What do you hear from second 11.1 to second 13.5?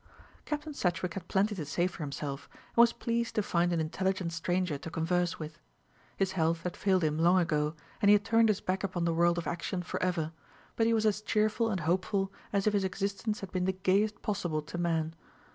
cheerful and hopeful as if his existence